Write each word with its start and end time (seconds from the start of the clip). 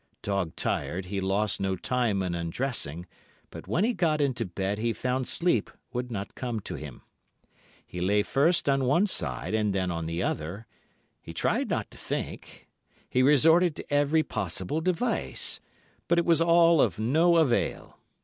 Dog 0.23 0.55
tired, 0.55 1.05
he 1.05 1.21
lost 1.21 1.61
no 1.61 1.75
time 1.75 2.23
in 2.23 2.33
undressing, 2.33 3.05
but 3.51 3.67
when 3.67 3.83
he 3.83 3.93
got 3.93 4.19
into 4.19 4.45
bed 4.47 4.79
he 4.79 4.93
found 4.93 5.27
sleep 5.27 5.69
would 5.93 6.09
not 6.11 6.33
come 6.33 6.59
to 6.61 6.73
him. 6.73 7.03
He 7.85 8.01
lay 8.01 8.23
first 8.23 8.67
on 8.67 8.85
one 8.85 9.05
side 9.05 9.53
and 9.53 9.75
then 9.75 9.91
on 9.91 10.07
the 10.07 10.23
other, 10.23 10.65
he 11.21 11.35
tried 11.35 11.69
not 11.69 11.91
to 11.91 11.99
think, 11.99 12.67
he 13.11 13.21
resorted 13.21 13.75
to 13.75 13.93
every 13.93 14.23
possible 14.23 14.81
device, 14.81 15.59
but 16.07 16.17
it 16.17 16.25
was 16.25 16.41
all 16.41 16.81
of 16.81 16.97
no 16.97 17.37
avail. 17.37 17.99